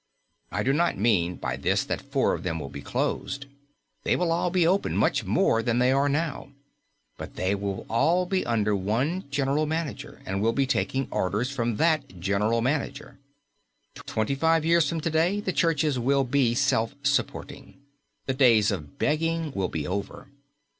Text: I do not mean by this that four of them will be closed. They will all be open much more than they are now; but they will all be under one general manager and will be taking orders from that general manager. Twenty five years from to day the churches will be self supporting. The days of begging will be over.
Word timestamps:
I 0.51 0.63
do 0.63 0.73
not 0.73 0.97
mean 0.97 1.35
by 1.35 1.55
this 1.57 1.83
that 1.83 2.01
four 2.01 2.33
of 2.33 2.41
them 2.41 2.57
will 2.57 2.69
be 2.71 2.81
closed. 2.81 3.45
They 4.01 4.15
will 4.15 4.31
all 4.31 4.49
be 4.49 4.65
open 4.65 4.97
much 4.97 5.23
more 5.25 5.61
than 5.61 5.77
they 5.77 5.91
are 5.91 6.09
now; 6.09 6.49
but 7.19 7.35
they 7.35 7.53
will 7.53 7.85
all 7.87 8.25
be 8.25 8.43
under 8.43 8.75
one 8.75 9.25
general 9.29 9.67
manager 9.67 10.19
and 10.25 10.41
will 10.41 10.53
be 10.53 10.65
taking 10.65 11.07
orders 11.11 11.51
from 11.51 11.75
that 11.75 12.19
general 12.19 12.61
manager. 12.61 13.19
Twenty 14.07 14.33
five 14.33 14.65
years 14.65 14.89
from 14.89 15.01
to 15.01 15.11
day 15.11 15.39
the 15.39 15.53
churches 15.53 15.99
will 15.99 16.23
be 16.23 16.55
self 16.55 16.95
supporting. 17.03 17.77
The 18.25 18.33
days 18.33 18.71
of 18.71 18.97
begging 18.97 19.51
will 19.51 19.69
be 19.69 19.85
over. 19.85 20.29